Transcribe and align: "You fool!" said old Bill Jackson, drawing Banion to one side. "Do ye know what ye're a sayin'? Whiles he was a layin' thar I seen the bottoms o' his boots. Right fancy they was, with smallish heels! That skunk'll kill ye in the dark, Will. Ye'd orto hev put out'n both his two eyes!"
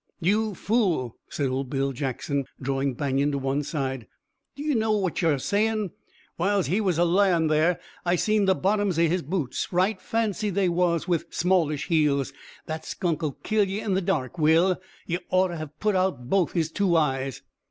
"You 0.19 0.55
fool!" 0.55 1.15
said 1.29 1.49
old 1.49 1.69
Bill 1.69 1.91
Jackson, 1.91 2.45
drawing 2.59 2.95
Banion 2.95 3.31
to 3.33 3.37
one 3.37 3.61
side. 3.61 4.07
"Do 4.55 4.63
ye 4.63 4.73
know 4.73 4.93
what 4.97 5.21
ye're 5.21 5.33
a 5.33 5.39
sayin'? 5.39 5.91
Whiles 6.37 6.65
he 6.65 6.81
was 6.81 6.97
a 6.97 7.05
layin' 7.05 7.49
thar 7.49 7.79
I 8.03 8.15
seen 8.15 8.45
the 8.45 8.55
bottoms 8.55 8.97
o' 8.97 9.03
his 9.03 9.21
boots. 9.21 9.71
Right 9.71 10.01
fancy 10.01 10.49
they 10.49 10.69
was, 10.69 11.07
with 11.07 11.27
smallish 11.29 11.85
heels! 11.85 12.33
That 12.65 12.83
skunk'll 12.83 13.33
kill 13.43 13.65
ye 13.65 13.79
in 13.79 13.93
the 13.93 14.01
dark, 14.01 14.39
Will. 14.39 14.81
Ye'd 15.05 15.21
orto 15.29 15.53
hev 15.55 15.79
put 15.79 15.93
out'n 15.95 16.27
both 16.27 16.53
his 16.53 16.71
two 16.71 16.95
eyes!" 16.95 17.43